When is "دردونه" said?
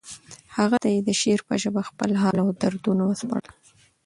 2.61-3.03